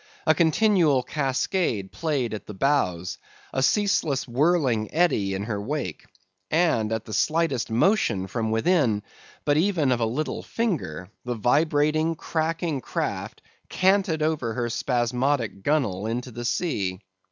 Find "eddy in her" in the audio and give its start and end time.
4.91-5.61